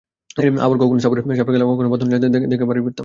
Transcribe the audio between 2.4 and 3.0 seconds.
দেখে বাড়িতে ফিরতাম।